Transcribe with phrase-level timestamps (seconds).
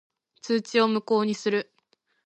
[0.41, 1.71] 通知を無効にする。